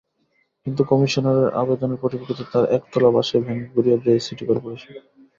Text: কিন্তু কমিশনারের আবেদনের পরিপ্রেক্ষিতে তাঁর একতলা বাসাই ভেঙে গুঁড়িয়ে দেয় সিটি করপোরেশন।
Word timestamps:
কিন্তু 0.65 0.81
কমিশনারের 0.91 1.49
আবেদনের 1.61 2.01
পরিপ্রেক্ষিতে 2.03 2.43
তাঁর 2.51 2.65
একতলা 2.77 3.09
বাসাই 3.15 3.41
ভেঙে 3.45 3.65
গুঁড়িয়ে 3.73 3.97
দেয় 4.03 4.21
সিটি 4.25 4.43
করপোরেশন। 4.49 4.93